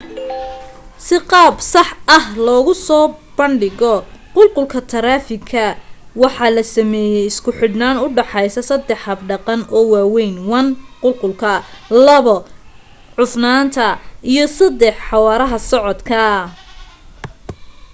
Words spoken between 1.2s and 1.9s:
qaab sax